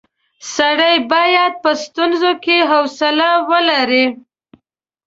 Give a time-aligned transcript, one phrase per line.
[0.55, 4.05] سړی باید په ستونزو کې حوصله ولري.